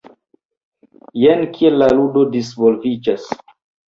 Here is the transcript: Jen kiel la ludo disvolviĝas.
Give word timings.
Jen 1.23 1.43
kiel 1.57 1.77
la 1.81 1.89
ludo 1.97 2.23
disvolviĝas. 2.37 3.29